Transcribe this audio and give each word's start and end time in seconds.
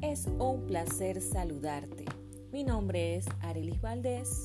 Es 0.00 0.28
un 0.38 0.66
placer 0.68 1.20
saludarte. 1.20 2.04
Mi 2.52 2.62
nombre 2.62 3.16
es 3.16 3.26
Arelis 3.40 3.80
Valdés 3.80 4.44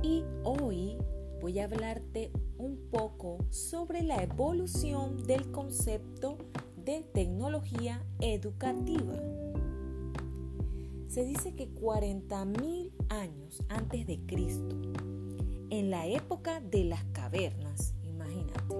y 0.00 0.22
hoy 0.44 0.96
voy 1.40 1.58
a 1.58 1.64
hablarte 1.64 2.30
un 2.56 2.88
poco 2.88 3.38
sobre 3.50 4.04
la 4.04 4.22
evolución 4.22 5.26
del 5.26 5.50
concepto 5.50 6.38
de 6.76 7.02
tecnología 7.02 8.00
educativa. 8.20 9.16
Se 11.08 11.24
dice 11.24 11.56
que 11.56 11.68
40.000 11.74 12.92
años 13.08 13.60
antes 13.68 14.06
de 14.06 14.20
Cristo, 14.24 14.76
en 15.70 15.90
la 15.90 16.06
época 16.06 16.60
de 16.60 16.84
las 16.84 17.02
cavernas, 17.06 17.92
imagínate, 18.04 18.72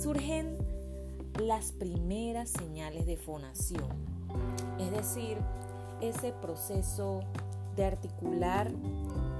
surgen 0.00 0.56
las 1.42 1.72
primeras 1.72 2.50
señales 2.50 3.06
de 3.06 3.16
fonación, 3.16 4.15
es 4.78 4.90
decir, 4.90 5.38
ese 6.00 6.32
proceso 6.32 7.20
de 7.74 7.84
articular 7.84 8.70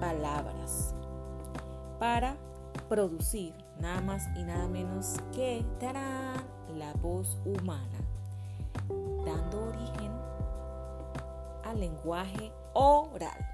palabras 0.01 0.95
para 1.99 2.37
producir 2.89 3.55
nada 3.81 4.01
más 4.01 4.27
y 4.37 4.45
nada 4.45 4.69
menos 4.69 5.17
que 5.33 5.65
la 6.77 6.93
voz 6.95 7.39
humana, 7.45 7.99
dando 9.25 9.65
origen 9.69 10.13
al 11.65 11.81
lenguaje 11.81 12.53
oral. 12.75 13.53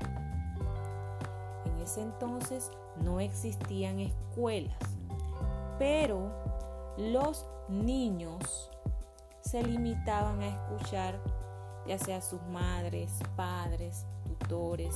En 1.64 1.78
ese 1.80 2.02
entonces 2.02 2.70
no 3.02 3.20
existían 3.20 4.00
escuelas, 4.00 4.78
pero 5.78 6.30
los 6.96 7.46
niños 7.68 8.70
se 9.40 9.62
limitaban 9.62 10.40
a 10.40 10.48
escuchar 10.48 11.20
ya 11.86 11.98
sea 11.98 12.20
sus 12.20 12.40
madres, 12.42 13.10
padres, 13.36 14.06
tutores 14.24 14.94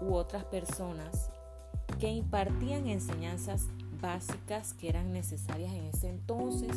u 0.00 0.14
otras 0.14 0.44
personas 0.44 1.30
que 1.98 2.10
impartían 2.10 2.86
enseñanzas 2.88 3.66
básicas 4.00 4.72
que 4.74 4.88
eran 4.88 5.12
necesarias 5.12 5.72
en 5.72 5.84
ese 5.84 6.08
entonces 6.08 6.70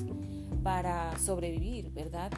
para 0.62 1.18
sobrevivir, 1.18 1.92
¿verdad? 1.92 2.32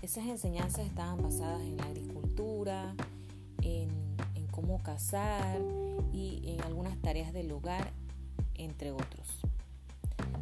Esas 0.00 0.26
enseñanzas 0.26 0.86
estaban 0.86 1.20
basadas 1.20 1.60
en 1.62 1.76
la 1.76 1.84
agricultura, 1.84 2.94
en, 3.62 3.90
en 4.34 4.46
cómo 4.50 4.82
cazar 4.82 5.60
y 6.12 6.54
en 6.54 6.60
algunas 6.62 6.96
tareas 7.02 7.32
del 7.32 7.50
hogar 7.52 7.92
entre 8.54 8.92
otros. 8.92 9.40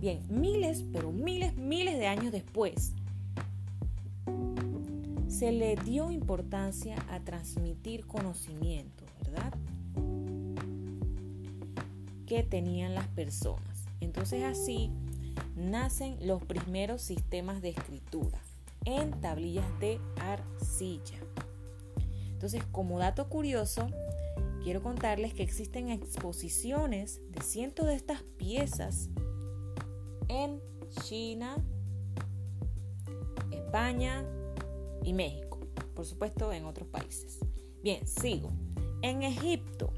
Bien, 0.01 0.21
miles, 0.29 0.85
pero 0.93 1.11
miles, 1.11 1.57
miles 1.57 1.99
de 1.99 2.07
años 2.07 2.31
después, 2.31 2.95
se 5.39 5.53
le 5.53 5.77
dio 5.77 6.11
importancia 6.11 6.97
a 7.11 7.21
transmitir 7.21 8.07
conocimiento, 8.07 9.05
¿verdad? 9.25 9.55
Que 12.27 12.43
tenían 12.43 12.97
las 12.97 13.07
personas. 13.07 13.85
Entonces 14.01 14.43
así 14.43 14.91
nacen 15.55 16.17
los 16.27 16.43
primeros 16.45 17.03
sistemas 17.03 17.63
de 17.63 17.69
escritura 17.69 18.41
en 18.85 19.13
tablillas 19.21 19.65
de 19.79 20.01
arcilla. 20.17 21.21
Entonces, 22.33 22.65
como 22.73 22.99
dato 22.99 23.29
curioso, 23.29 23.87
quiero 24.65 24.83
contarles 24.83 25.35
que 25.35 25.45
existen 25.45 25.89
exposiciones 25.89 27.21
de 27.31 27.43
cientos 27.43 27.87
de 27.87 27.95
estas 27.95 28.25
piezas 28.39 29.09
en 30.27 30.61
China, 31.05 31.65
España 33.53 34.25
México. 35.13 35.59
Por 35.95 36.05
supuesto, 36.05 36.53
en 36.53 36.65
otros 36.65 36.89
países. 36.89 37.39
Bien, 37.83 38.07
sigo. 38.07 38.53
En 39.03 39.23
Egipto 39.23 39.93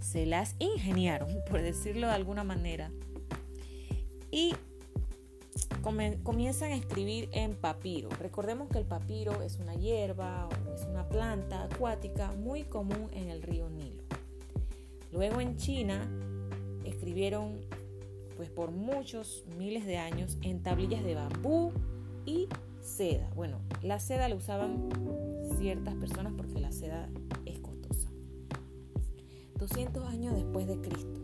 se 0.00 0.26
las 0.26 0.54
ingeniaron, 0.58 1.28
por 1.50 1.62
decirlo 1.62 2.06
de 2.08 2.14
alguna 2.14 2.44
manera, 2.44 2.90
y 4.30 4.54
comienzan 6.22 6.72
a 6.72 6.76
escribir 6.76 7.28
en 7.32 7.54
papiro. 7.54 8.08
Recordemos 8.20 8.68
que 8.68 8.78
el 8.78 8.84
papiro 8.84 9.42
es 9.42 9.58
una 9.58 9.74
hierba 9.74 10.48
es 10.74 10.84
una 10.86 11.08
planta 11.08 11.64
acuática 11.64 12.32
muy 12.32 12.62
común 12.64 13.08
en 13.12 13.28
el 13.28 13.42
río 13.42 13.68
Nilo. 13.68 14.02
Luego 15.10 15.40
en 15.40 15.56
China 15.56 16.08
escribieron 16.84 17.60
pues 18.36 18.48
por 18.48 18.70
muchos 18.70 19.44
miles 19.58 19.84
de 19.84 19.98
años 19.98 20.38
en 20.42 20.62
tablillas 20.62 21.04
de 21.04 21.14
bambú 21.14 21.72
y 22.24 22.48
seda. 22.82 23.30
Bueno, 23.34 23.60
la 23.82 23.98
seda 24.00 24.28
la 24.28 24.34
usaban 24.34 24.88
ciertas 25.58 25.94
personas 25.94 26.32
porque 26.36 26.60
la 26.60 26.72
seda 26.72 27.08
es 27.46 27.58
costosa. 27.60 28.10
200 29.58 30.08
años 30.08 30.34
después 30.34 30.66
de 30.66 30.80
Cristo, 30.80 31.20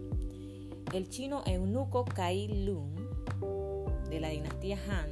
el 0.95 1.09
chino 1.09 1.43
eunuco 1.47 2.05
Kai 2.05 2.65
Lung 2.65 2.95
de 4.09 4.21
la 4.21 4.29
dinastía 4.31 4.79
Han. 4.89 5.11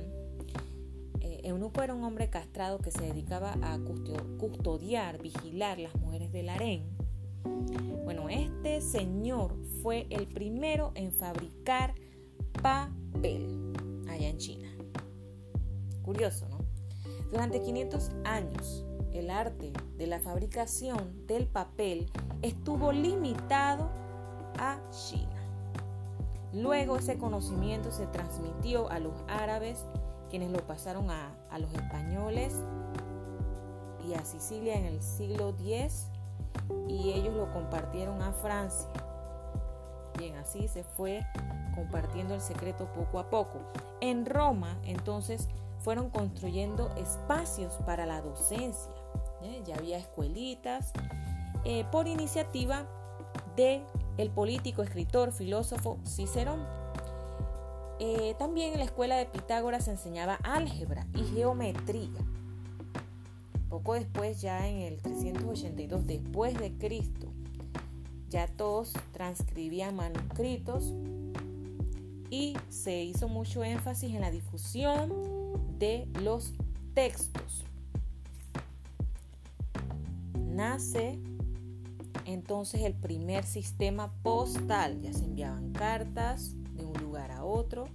Eh, 1.20 1.40
eunuco 1.44 1.82
era 1.82 1.94
un 1.94 2.04
hombre 2.04 2.30
castrado 2.30 2.78
que 2.78 2.90
se 2.90 3.02
dedicaba 3.02 3.56
a 3.62 3.78
custodiar, 4.38 5.20
vigilar 5.20 5.78
las 5.78 5.94
mujeres 5.96 6.32
del 6.32 6.48
harén. 6.48 6.84
Bueno, 8.04 8.28
este 8.28 8.80
señor 8.80 9.56
fue 9.82 10.06
el 10.10 10.26
primero 10.26 10.92
en 10.94 11.12
fabricar 11.12 11.94
papel 12.62 13.72
allá 14.08 14.28
en 14.28 14.38
China. 14.38 14.75
Curioso, 16.06 16.48
¿no? 16.48 16.60
Durante 17.32 17.60
500 17.60 18.12
años, 18.24 18.86
el 19.12 19.28
arte 19.28 19.72
de 19.98 20.06
la 20.06 20.20
fabricación 20.20 21.26
del 21.26 21.48
papel 21.48 22.10
estuvo 22.42 22.92
limitado 22.92 23.90
a 24.56 24.78
China. 24.90 25.36
Luego 26.52 26.96
ese 26.96 27.18
conocimiento 27.18 27.90
se 27.90 28.06
transmitió 28.06 28.88
a 28.88 29.00
los 29.00 29.14
árabes, 29.26 29.84
quienes 30.30 30.50
lo 30.52 30.64
pasaron 30.64 31.10
a, 31.10 31.58
los 31.58 31.72
españoles 31.74 32.54
y 34.06 34.14
a 34.14 34.24
Sicilia 34.24 34.78
en 34.78 34.84
el 34.84 35.02
siglo 35.02 35.54
X 35.58 36.06
y 36.86 37.10
ellos 37.12 37.34
lo 37.34 37.52
compartieron 37.52 38.22
a 38.22 38.32
Francia. 38.32 38.88
Bien, 40.18 40.36
así 40.36 40.68
se 40.68 40.84
fue 40.84 41.26
compartiendo 41.74 42.34
el 42.34 42.40
secreto 42.40 42.86
poco 42.92 43.18
a 43.18 43.28
poco. 43.28 43.58
En 44.00 44.24
Roma, 44.24 44.78
entonces, 44.84 45.48
fueron 45.86 46.10
construyendo 46.10 46.92
espacios 46.96 47.74
para 47.86 48.06
la 48.06 48.20
docencia. 48.20 48.90
¿eh? 49.44 49.62
Ya 49.64 49.76
había 49.76 49.98
escuelitas 49.98 50.90
eh, 51.64 51.84
por 51.92 52.08
iniciativa 52.08 52.88
de 53.54 53.84
el 54.18 54.30
político, 54.30 54.82
escritor, 54.82 55.30
filósofo 55.30 56.00
Cicerón. 56.04 56.58
Eh, 58.00 58.34
también 58.36 58.72
en 58.72 58.80
la 58.80 58.84
escuela 58.84 59.16
de 59.16 59.26
Pitágoras 59.26 59.84
se 59.84 59.92
enseñaba 59.92 60.40
álgebra 60.42 61.06
y 61.14 61.22
geometría. 61.22 62.18
Poco 63.70 63.94
después, 63.94 64.40
ya 64.40 64.66
en 64.66 64.78
el 64.78 65.00
382 65.00 66.04
después 66.04 66.58
de 66.58 66.72
Cristo, 66.72 67.28
ya 68.28 68.48
todos 68.48 68.92
transcribían 69.12 69.94
manuscritos 69.94 70.92
y 72.28 72.56
se 72.70 73.04
hizo 73.04 73.28
mucho 73.28 73.62
énfasis 73.62 74.12
en 74.12 74.22
la 74.22 74.32
difusión 74.32 75.35
de 75.78 76.08
los 76.22 76.54
textos. 76.94 77.64
Nace 80.34 81.18
entonces 82.24 82.82
el 82.82 82.94
primer 82.94 83.44
sistema 83.44 84.12
postal. 84.22 85.00
Ya 85.00 85.12
se 85.12 85.24
enviaban 85.24 85.72
cartas 85.72 86.54
de 86.74 86.84
un 86.84 86.94
lugar 86.94 87.30
a 87.30 87.44
otro. 87.44 87.88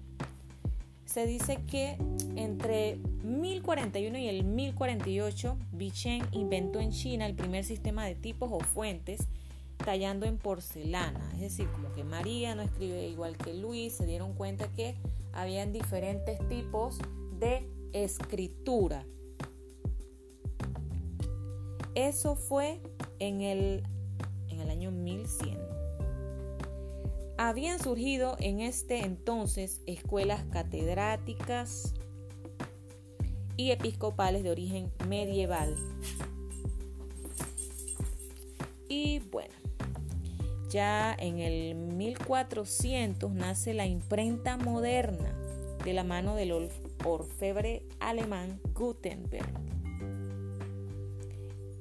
Se 1.06 1.26
dice 1.26 1.64
que 1.68 1.98
entre 2.36 2.98
1041 3.24 4.18
y 4.18 4.28
el 4.28 4.46
1048, 4.46 5.58
Bichen 5.74 6.24
inventó 6.32 6.80
en 6.80 6.92
China 6.92 7.26
el 7.26 7.36
primer 7.36 7.66
sistema 7.66 8.06
de 8.06 8.16
tipos 8.16 8.50
o 8.52 8.60
fuentes 8.62 9.28
tallando 9.84 10.26
en 10.26 10.38
porcelana. 10.38 11.30
Es 11.34 11.42
decir, 11.42 11.68
como 11.72 11.92
que 11.94 12.04
María 12.04 12.56
no 12.56 12.62
escribe 12.62 13.08
igual 13.08 13.38
que 13.38 13.54
Luis, 13.54 13.94
se 13.94 14.06
dieron 14.06 14.34
cuenta 14.34 14.68
que 14.70 14.96
habían 15.34 15.74
diferentes 15.74 16.40
tipos 16.48 17.00
de 17.40 17.68
escritura. 17.94 19.06
Eso 21.96 22.36
fue 22.36 22.82
en 23.20 23.42
el 23.42 23.84
el 24.62 24.70
año 24.70 24.92
1100. 24.92 25.58
Habían 27.38 27.80
surgido 27.80 28.36
en 28.40 28.60
este 28.60 29.00
entonces 29.00 29.82
escuelas 29.88 30.44
catedráticas 30.52 31.94
y 33.58 33.72
episcopales 33.72 34.44
de 34.44 34.52
origen 34.52 34.92
medieval. 35.08 35.76
Y 38.88 39.20
bueno, 39.32 39.54
ya 40.70 41.16
en 41.18 41.40
el 41.40 41.76
1400 41.76 43.32
nace 43.32 43.74
la 43.74 43.88
imprenta 43.88 44.58
moderna, 44.58 45.34
de 45.84 45.94
la 45.94 46.04
mano 46.04 46.36
del 46.36 46.70
orfebre 47.06 47.84
alemán 48.00 48.60
Gutenberg. 48.74 49.50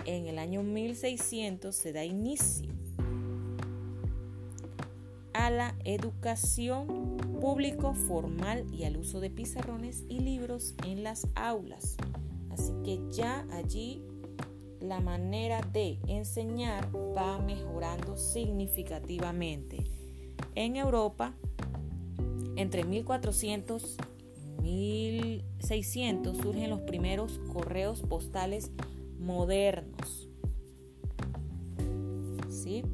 En 0.07 0.27
el 0.27 0.39
año 0.39 0.63
1600 0.63 1.75
se 1.75 1.93
da 1.93 2.05
inicio 2.05 2.71
a 5.33 5.51
la 5.51 5.75
educación 5.85 7.17
público 7.41 7.95
formal 7.95 8.67
y 8.73 8.85
al 8.85 8.97
uso 8.97 9.21
de 9.21 9.31
pizarrones 9.31 10.05
y 10.09 10.21
libros 10.21 10.75
en 10.85 11.03
las 11.03 11.27
aulas. 11.35 11.97
Así 12.51 12.73
que 12.85 13.01
ya 13.11 13.47
allí 13.53 14.03
la 14.81 15.01
manera 15.01 15.61
de 15.73 15.99
enseñar 16.07 16.89
va 16.95 17.39
mejorando 17.39 18.17
significativamente. 18.17 19.85
En 20.55 20.77
Europa, 20.77 21.35
entre 22.61 22.85
1400 22.85 23.97
y 24.63 25.43
1600 25.61 26.37
surgen 26.37 26.69
los 26.69 26.83
primeros 26.83 27.41
correos 27.53 28.03
postales 28.03 28.71
modernos. 29.19 30.29
¿Sí? 32.51 32.85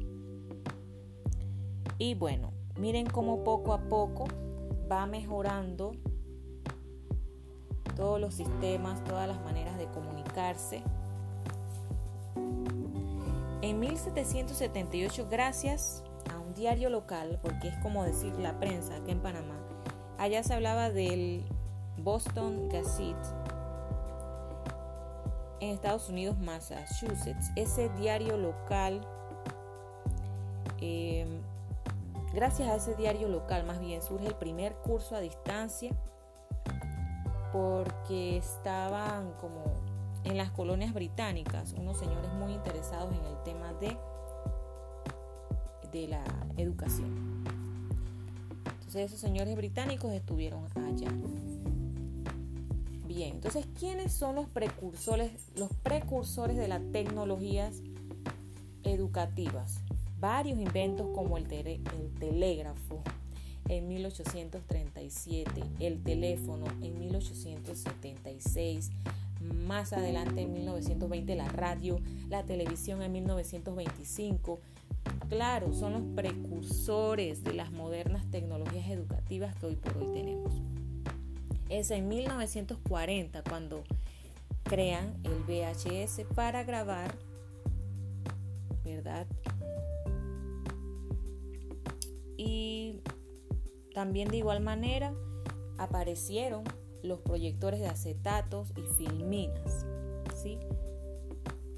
Y 1.97 2.15
bueno, 2.15 2.53
miren 2.79 3.07
cómo 3.07 3.43
poco 3.43 3.73
a 3.73 3.81
poco 3.89 4.25
va 4.89 5.05
mejorando 5.05 5.91
todos 7.97 8.21
los 8.21 8.35
sistemas, 8.35 9.03
todas 9.03 9.27
las 9.27 9.43
maneras 9.43 9.77
de 9.77 9.87
comunicarse. 9.87 10.81
En 13.61 13.79
1778, 13.79 15.27
gracias 15.29 16.03
diario 16.57 16.89
local, 16.89 17.39
porque 17.41 17.69
es 17.69 17.77
como 17.77 18.03
decir 18.03 18.33
la 18.39 18.59
prensa 18.59 18.95
aquí 18.95 19.11
en 19.11 19.21
Panamá, 19.21 19.55
allá 20.17 20.43
se 20.43 20.53
hablaba 20.53 20.89
del 20.89 21.45
Boston 21.97 22.69
Gazette 22.69 23.15
en 25.59 25.69
Estados 25.69 26.09
Unidos, 26.09 26.37
Massachusetts. 26.37 27.51
Ese 27.55 27.89
diario 27.97 28.37
local, 28.37 29.01
em, 30.79 31.41
gracias 32.33 32.69
a 32.69 32.75
ese 32.75 32.95
diario 32.95 33.27
local, 33.27 33.65
más 33.65 33.79
bien 33.79 34.01
surge 34.01 34.27
el 34.27 34.35
primer 34.35 34.75
curso 34.75 35.15
a 35.15 35.19
distancia 35.19 35.91
porque 37.51 38.37
estaban 38.37 39.31
como 39.39 39.63
en 40.23 40.37
las 40.37 40.51
colonias 40.51 40.93
británicas 40.93 41.73
unos 41.73 41.97
señores 41.97 42.31
muy 42.33 42.53
interesados 42.53 43.13
en 43.13 43.25
el 43.25 43.41
tema 43.43 43.73
de, 43.73 43.97
de 45.91 46.07
la 46.07 46.23
educación. 46.57 47.43
Entonces 48.65 49.05
esos 49.05 49.19
señores 49.19 49.55
británicos 49.55 50.13
estuvieron 50.13 50.63
allá. 50.75 51.11
Bien, 53.07 53.35
entonces 53.35 53.65
¿quiénes 53.79 54.11
son 54.11 54.35
los 54.35 54.47
precursores, 54.47 55.31
los 55.55 55.71
precursores 55.83 56.57
de 56.57 56.67
las 56.67 56.81
tecnologías 56.91 57.81
educativas? 58.83 59.81
Varios 60.19 60.59
inventos 60.59 61.07
como 61.13 61.37
el, 61.37 61.51
el 61.51 62.13
telégrafo, 62.19 63.01
en 63.69 63.87
1837, 63.87 65.61
el 65.79 66.01
teléfono 66.01 66.65
en 66.81 66.99
1876, 66.99 68.91
más 69.41 69.93
adelante 69.93 70.41
en 70.41 70.53
1920 70.53 71.35
la 71.35 71.47
radio, 71.49 71.99
la 72.29 72.43
televisión 72.43 73.01
en 73.01 73.11
1925. 73.11 74.59
Claro, 75.29 75.73
son 75.73 75.93
los 75.93 76.03
precursores 76.15 77.43
de 77.43 77.53
las 77.53 77.71
modernas 77.71 78.29
tecnologías 78.31 78.89
educativas 78.89 79.55
que 79.55 79.65
hoy 79.65 79.75
por 79.75 79.97
hoy 79.97 80.13
tenemos. 80.13 80.53
Es 81.69 81.91
en 81.91 82.07
1940 82.07 83.43
cuando 83.43 83.83
crean 84.63 85.15
el 85.23 85.43
VHS 85.43 86.21
para 86.33 86.63
grabar, 86.63 87.13
¿verdad? 88.85 89.27
Y 92.37 93.01
también 93.93 94.29
de 94.29 94.37
igual 94.37 94.61
manera 94.61 95.13
aparecieron 95.77 96.63
los 97.03 97.19
proyectores 97.19 97.81
de 97.81 97.87
acetatos 97.87 98.71
y 98.77 98.81
filminas. 98.95 99.85
¿sí? 100.41 100.57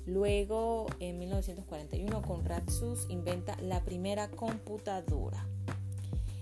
Luego, 0.09 0.87
en 0.99 1.19
1941, 1.19 2.23
Conrad 2.23 2.67
Suss 2.67 3.05
inventa 3.09 3.55
la 3.61 3.83
primera 3.83 4.27
computadora. 4.31 5.45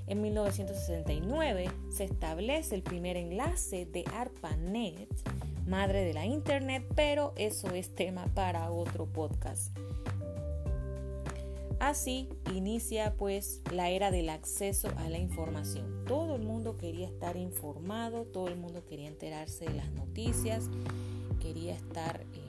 En 0.08 0.22
1969 0.22 1.70
se 1.90 2.06
establece 2.06 2.76
el 2.76 2.82
primer 2.82 3.18
enlace 3.18 3.86
de 3.86 4.06
ARPANET, 4.14 5.10
madre 5.68 6.06
de 6.06 6.14
la 6.14 6.26
Internet, 6.26 6.86
pero 6.96 7.34
eso 7.36 7.68
es 7.72 7.94
tema 7.94 8.28
para 8.34 8.72
otro 8.72 9.06
podcast. 9.06 9.78
Así 11.82 12.30
inicia 12.56 13.16
pues 13.18 13.62
la 13.74 13.90
era 13.90 14.12
del 14.12 14.30
acceso 14.30 14.88
a 14.96 15.10
la 15.10 15.18
información. 15.18 16.06
Todo 16.08 16.38
el 16.38 16.42
mundo 16.42 16.78
quería 16.78 17.08
estar 17.08 17.36
informado, 17.36 18.24
todo 18.24 18.48
el 18.48 18.56
mundo 18.56 18.86
quería 18.86 19.10
enterarse 19.10 19.66
de 19.66 19.74
las 19.74 19.92
noticias, 19.92 20.70
quería 21.42 21.76
estar 21.76 22.22
eh, 22.34 22.47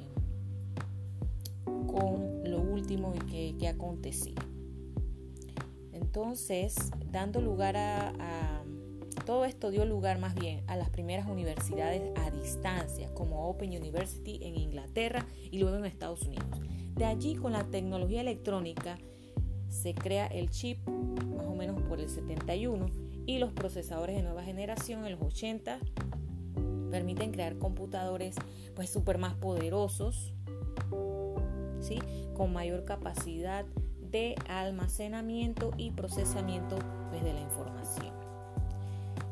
lo 2.45 2.61
último 2.61 3.13
que, 3.31 3.55
que, 3.59 3.69
acontecía. 3.69 4.35
Entonces, 5.93 6.75
dando 7.11 7.41
lugar 7.41 7.77
a, 7.77 8.09
a 8.19 8.65
todo 9.25 9.45
esto 9.45 9.71
dio 9.71 9.85
lugar 9.85 10.19
más 10.19 10.35
bien 10.35 10.63
a 10.69 10.77
las 10.77 10.91
primeras 10.91 11.29
universidades 11.29 12.03
a 12.17 12.31
distancia, 12.31 13.13
como 13.15 13.49
Open 13.49 13.71
University 13.71 14.39
en 14.43 14.57
Inglaterra 14.57 15.27
y 15.51 15.59
luego 15.59 15.77
en 15.77 15.85
Estados 15.85 16.23
Unidos. 16.23 16.47
De 16.95 17.05
allí, 17.05 17.37
con 17.37 17.53
la 17.53 17.65
tecnología 17.65 18.23
electrónica, 18.23 18.99
se 19.69 19.95
crea 19.95 20.27
el 20.27 20.51
chip 20.51 20.79
más 20.89 21.47
o 21.47 21.55
menos 21.55 21.81
por 21.83 22.01
el 22.01 22.09
71 22.09 22.87
y 23.27 23.39
los 23.39 23.53
procesadores 23.53 24.17
de 24.17 24.23
nueva 24.23 24.43
generación 24.43 25.05
en 25.05 25.13
los 25.13 25.23
80 25.23 25.79
permiten 26.91 27.33
crear 27.33 27.59
computadores 27.59 28.35
pues 28.75 28.91
súper 28.91 29.19
más 29.19 29.35
poderosos, 29.35 30.33
con 32.35 32.53
mayor 32.53 32.85
capacidad 32.85 33.65
de 34.01 34.35
almacenamiento 34.49 35.71
y 35.77 35.91
procesamiento 35.91 36.79
pues, 37.11 37.23
de 37.23 37.33
la 37.33 37.41
información. 37.41 38.13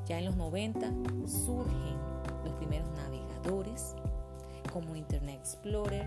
Ya 0.06 0.18
en 0.18 0.26
los 0.26 0.36
90 0.36 0.86
surgen 1.26 1.96
los 2.44 2.54
primeros 2.54 2.88
navegadores 2.90 3.94
como 4.72 4.94
Internet 4.94 5.40
Explorer, 5.40 6.06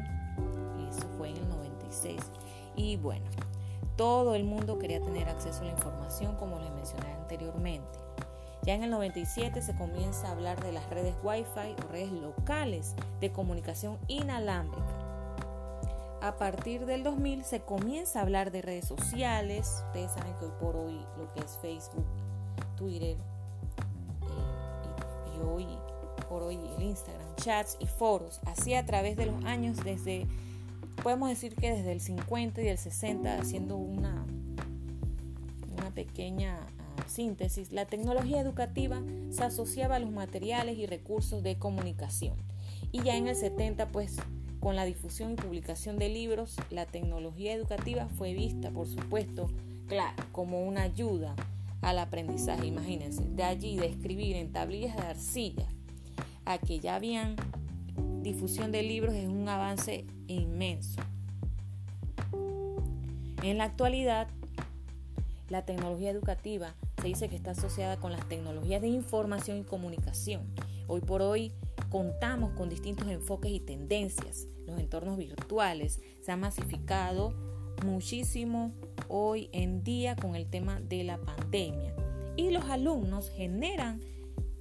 y 0.79 0.89
eso 0.89 1.07
fue 1.17 1.29
en 1.29 1.37
el 1.37 1.49
96. 1.49 2.21
Y 2.75 2.97
bueno, 2.97 3.25
todo 3.95 4.35
el 4.35 4.43
mundo 4.43 4.79
quería 4.79 5.01
tener 5.01 5.27
acceso 5.27 5.61
a 5.61 5.65
la 5.65 5.71
información, 5.71 6.35
como 6.37 6.59
les 6.59 6.71
mencioné 6.71 7.11
anteriormente. 7.13 7.99
Ya 8.63 8.75
en 8.75 8.83
el 8.83 8.91
97 8.91 9.61
se 9.61 9.75
comienza 9.75 10.27
a 10.27 10.31
hablar 10.31 10.61
de 10.63 10.71
las 10.71 10.89
redes 10.89 11.15
Wi-Fi 11.23 11.75
o 11.83 11.91
redes 11.91 12.11
locales 12.11 12.95
de 13.19 13.31
comunicación 13.31 13.97
inalámbrica. 14.07 14.98
A 16.21 16.35
partir 16.37 16.85
del 16.85 17.03
2000 17.03 17.45
se 17.45 17.61
comienza 17.61 18.19
a 18.19 18.23
hablar 18.23 18.51
de 18.51 18.61
redes 18.61 18.85
sociales. 18.85 19.83
Ustedes 19.87 20.11
saben 20.11 20.33
que 20.37 20.45
hoy 20.45 20.51
por 20.59 20.75
hoy 20.75 20.99
lo 21.17 21.31
que 21.33 21.39
es 21.39 21.57
Facebook, 21.61 22.05
Twitter 22.75 23.15
eh, 24.21 25.37
y, 25.37 25.39
hoy 25.41 25.65
por 26.27 26.43
hoy 26.43 26.59
el 26.75 26.83
Instagram, 26.83 27.35
chats 27.37 27.77
y 27.79 27.87
foros, 27.87 28.41
así 28.45 28.73
a 28.73 28.85
través 28.85 29.15
de 29.15 29.27
los 29.27 29.43
años 29.45 29.77
desde 29.83 30.27
podemos 31.01 31.29
decir 31.29 31.55
que 31.55 31.71
desde 31.71 31.93
el 31.93 32.01
50 32.01 32.61
y 32.61 32.67
el 32.67 32.77
60, 32.77 33.39
haciendo 33.39 33.77
una, 33.77 34.25
una 35.71 35.91
pequeña 35.95 36.59
ah, 36.59 37.03
síntesis, 37.07 37.71
la 37.71 37.85
tecnología 37.85 38.41
educativa 38.41 39.01
se 39.29 39.43
asociaba 39.43 39.95
a 39.95 39.99
los 39.99 40.11
materiales 40.11 40.77
y 40.77 40.85
recursos 40.85 41.41
de 41.41 41.57
comunicación. 41.57 42.35
Y 42.91 43.01
ya 43.03 43.15
en 43.15 43.27
el 43.27 43.35
70, 43.35 43.87
pues 43.87 44.17
con 44.59 44.75
la 44.75 44.85
difusión 44.85 45.31
y 45.31 45.35
publicación 45.35 45.97
de 45.97 46.09
libros, 46.09 46.55
la 46.69 46.85
tecnología 46.85 47.53
educativa 47.53 48.07
fue 48.07 48.33
vista, 48.33 48.71
por 48.71 48.87
supuesto, 48.87 49.49
claro, 49.87 50.23
como 50.31 50.63
una 50.63 50.83
ayuda 50.83 51.35
al 51.81 51.99
aprendizaje. 51.99 52.67
Imagínense, 52.67 53.23
de 53.23 53.43
allí 53.43 53.77
de 53.77 53.87
escribir 53.87 54.35
en 54.35 54.51
tablillas 54.51 54.95
de 54.97 55.03
arcilla 55.03 55.67
a 56.45 56.57
que 56.57 56.79
ya 56.79 56.95
habían 56.95 57.35
difusión 58.21 58.71
de 58.71 58.83
libros 58.83 59.13
es 59.13 59.27
un 59.27 59.47
avance 59.47 60.05
inmenso. 60.27 61.01
En 63.43 63.57
la 63.57 63.63
actualidad, 63.63 64.27
la 65.47 65.63
tecnología 65.63 66.11
educativa 66.11 66.75
se 67.01 67.07
dice 67.07 67.29
que 67.29 67.35
está 67.37 67.51
asociada 67.51 67.97
con 67.97 68.11
las 68.11 68.27
tecnologías 68.27 68.81
de 68.81 68.89
información 68.89 69.59
y 69.59 69.63
comunicación. 69.63 70.41
Hoy 70.87 71.01
por 71.01 71.21
hoy 71.21 71.53
contamos 71.89 72.53
con 72.53 72.69
distintos 72.69 73.07
enfoques 73.07 73.51
y 73.51 73.59
tendencias. 73.59 74.47
Los 74.65 74.79
entornos 74.79 75.17
virtuales 75.17 75.99
se 76.21 76.31
han 76.31 76.39
masificado 76.39 77.33
muchísimo 77.83 78.73
hoy 79.07 79.49
en 79.51 79.83
día 79.83 80.15
con 80.15 80.35
el 80.35 80.49
tema 80.49 80.79
de 80.81 81.03
la 81.03 81.17
pandemia 81.17 81.95
y 82.35 82.51
los 82.51 82.65
alumnos 82.65 83.29
generan 83.29 84.01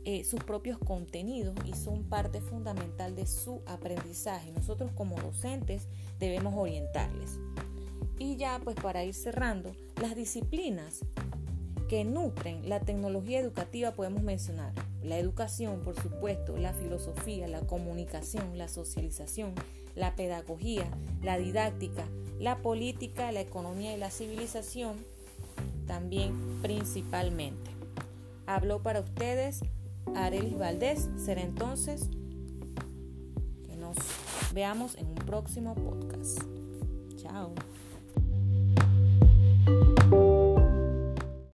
eh, 0.04 0.24
sus 0.24 0.42
propios 0.42 0.78
contenidos 0.78 1.54
y 1.64 1.74
son 1.74 2.04
parte 2.04 2.40
fundamental 2.40 3.14
de 3.14 3.26
su 3.26 3.60
aprendizaje. 3.66 4.52
Nosotros 4.52 4.90
como 4.94 5.16
docentes 5.16 5.86
debemos 6.18 6.54
orientarles. 6.56 7.38
Y 8.18 8.36
ya 8.36 8.60
pues 8.64 8.76
para 8.76 9.04
ir 9.04 9.14
cerrando, 9.14 9.72
las 10.00 10.16
disciplinas 10.16 11.04
que 11.88 12.04
nutren 12.04 12.68
la 12.68 12.80
tecnología 12.80 13.38
educativa 13.38 13.92
podemos 13.92 14.22
mencionar 14.22 14.72
la 15.02 15.18
educación, 15.18 15.80
por 15.80 16.00
supuesto, 16.00 16.56
la 16.56 16.72
filosofía, 16.72 17.46
la 17.48 17.60
comunicación, 17.60 18.58
la 18.58 18.68
socialización, 18.68 19.54
la 19.94 20.16
pedagogía, 20.16 20.90
la 21.22 21.38
didáctica, 21.38 22.04
la 22.38 22.58
política, 22.58 23.32
la 23.32 23.40
economía 23.40 23.94
y 23.94 23.98
la 23.98 24.10
civilización, 24.10 24.96
también 25.86 26.32
principalmente. 26.62 27.70
Habló 28.46 28.82
para 28.82 29.00
ustedes 29.00 29.60
Arelis 30.14 30.58
Valdés. 30.58 31.08
Será 31.16 31.42
entonces 31.42 32.08
que 33.66 33.76
nos 33.76 33.96
veamos 34.54 34.96
en 34.96 35.06
un 35.06 35.14
próximo 35.16 35.74
podcast. 35.74 36.40
Chao. 37.16 37.54